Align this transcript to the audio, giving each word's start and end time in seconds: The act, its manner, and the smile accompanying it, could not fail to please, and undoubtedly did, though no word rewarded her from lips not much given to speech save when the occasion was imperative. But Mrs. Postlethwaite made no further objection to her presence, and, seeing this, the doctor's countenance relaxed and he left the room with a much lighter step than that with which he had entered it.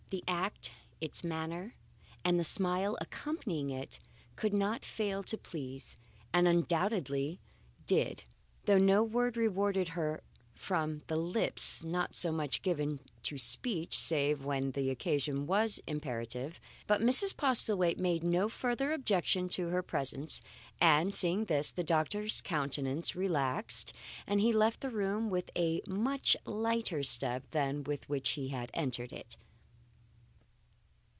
The 0.11 0.25
act, 0.27 0.73
its 0.99 1.23
manner, 1.23 1.73
and 2.25 2.37
the 2.37 2.43
smile 2.43 2.97
accompanying 2.99 3.69
it, 3.69 3.97
could 4.35 4.53
not 4.53 4.83
fail 4.83 5.23
to 5.23 5.37
please, 5.37 5.95
and 6.33 6.49
undoubtedly 6.49 7.39
did, 7.87 8.25
though 8.65 8.77
no 8.77 9.03
word 9.03 9.37
rewarded 9.37 9.87
her 9.89 10.19
from 10.53 11.01
lips 11.09 11.81
not 11.81 12.11
much 12.29 12.61
given 12.61 12.99
to 13.23 13.37
speech 13.37 13.97
save 13.97 14.43
when 14.43 14.71
the 14.71 14.89
occasion 14.89 15.47
was 15.47 15.79
imperative. 15.87 16.59
But 16.87 16.99
Mrs. 16.99 17.33
Postlethwaite 17.37 17.97
made 17.97 18.21
no 18.21 18.49
further 18.49 18.91
objection 18.91 19.47
to 19.49 19.69
her 19.69 19.81
presence, 19.81 20.41
and, 20.81 21.13
seeing 21.15 21.45
this, 21.45 21.71
the 21.71 21.85
doctor's 21.85 22.41
countenance 22.41 23.15
relaxed 23.15 23.93
and 24.27 24.41
he 24.41 24.51
left 24.51 24.81
the 24.81 24.89
room 24.89 25.29
with 25.29 25.49
a 25.55 25.81
much 25.87 26.35
lighter 26.43 27.01
step 27.01 27.49
than 27.51 27.77
that 27.77 27.87
with 27.87 28.09
which 28.09 28.31
he 28.31 28.49
had 28.49 28.71
entered 28.73 29.13
it. 29.13 29.37